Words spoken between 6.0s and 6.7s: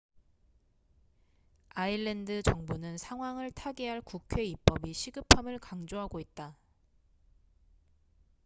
있다